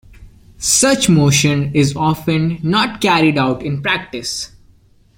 Such 0.57 1.09
motion 1.09 1.75
is 1.75 1.95
often 1.95 2.57
not 2.63 3.01
carried 3.01 3.37
out 3.37 3.61
in 3.61 3.83
practice. 3.83 4.49